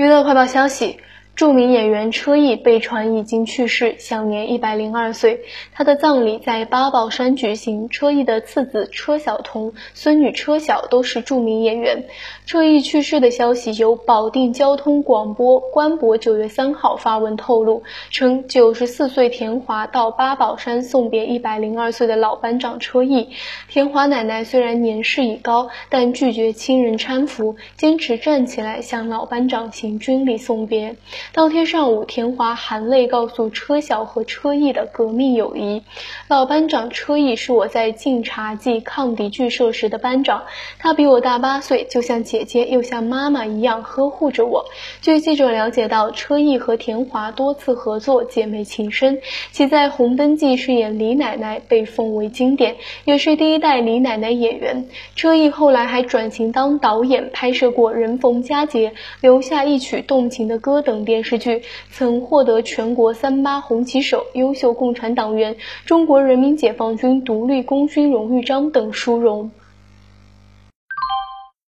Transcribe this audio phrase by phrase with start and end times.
[0.00, 0.98] 娱乐快报消息。
[1.40, 5.40] 著名演员车毅被传已经去世，享年一百零二岁。
[5.72, 7.88] 他的葬礼在八宝山举行。
[7.88, 12.04] 车毅的次子车晓彤、孙女车晓都是著名演员。
[12.44, 23.30] 车毅去世的消息由保定交通广播官博九月三号发文透露，称九十四岁田华到八宝山送别一百零二岁的老班长车毅。
[23.66, 30.96] 田华奶奶虽然年事已高，但拒绝亲人搀扶，坚持站起来向老班长行军礼送别。
[31.32, 35.84] 当天上午，田华含泪告诉车晓和车毅的革命友谊。
[36.26, 40.42] 老班长车毅是我在晋察冀抗敌剧社时的班长，
[40.80, 44.64] 他比我大八岁，就像姐姐又像妈妈一样呵护着我。
[45.02, 49.20] 据记者了解到，车毅和田华多次合作，姐妹情深。
[49.52, 54.88] 其在《红灯记》饰演李奶奶被奉为经典，也是第一代李奶奶演员。
[55.14, 61.19] 车毅后来还转型当导演，拍摄过《人逢佳节》《留下一曲动情的歌》等电。
[61.20, 69.50] 电视剧曾获得全国三八红旗手、优秀共产党员、中国人民解放军独立功勋荣誉章等殊荣。